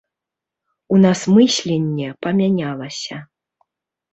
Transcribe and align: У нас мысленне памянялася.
У 0.95 1.01
нас 1.03 1.19
мысленне 1.35 2.09
памянялася. 2.27 3.23